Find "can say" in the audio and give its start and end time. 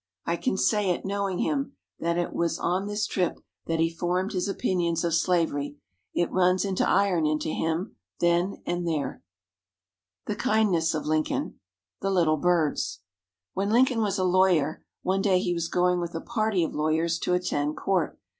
0.35-0.89